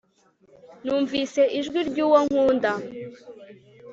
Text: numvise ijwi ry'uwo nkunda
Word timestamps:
numvise 0.83 1.41
ijwi 1.59 1.79
ry'uwo 1.89 2.19
nkunda 2.27 2.71